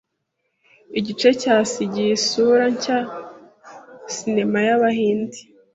igice 0.99 1.29
cyasigiye 1.41 2.11
isura 2.19 2.65
nshya 2.73 2.99
Cinema 4.15 4.59
y’Abahinde 4.67 5.39